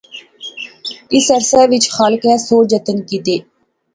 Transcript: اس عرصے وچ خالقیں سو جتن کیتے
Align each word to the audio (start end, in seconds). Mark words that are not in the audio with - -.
اس 1.15 1.25
عرصے 1.35 1.63
وچ 1.71 1.85
خالقیں 1.95 2.37
سو 2.47 2.55
جتن 2.71 2.97
کیتے 3.07 3.35